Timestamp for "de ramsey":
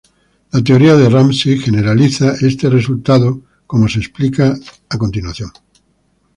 0.95-1.59